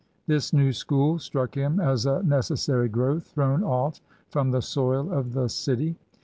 [0.25, 5.33] This new school struck him as a necessary growth thrown off from the soil of
[5.33, 5.95] the city.